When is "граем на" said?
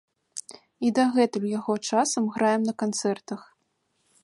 2.37-2.75